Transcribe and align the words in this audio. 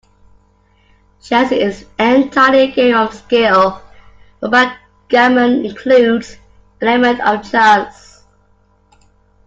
Chess 1.21 1.51
is 1.51 1.85
entirely 1.99 2.71
a 2.71 2.71
game 2.71 2.95
of 2.95 3.13
skill, 3.13 3.79
but 4.39 4.49
backgammon 5.07 5.63
includes 5.63 6.37
an 6.81 6.87
element 6.87 7.21
of 7.21 7.51
chance 7.51 8.23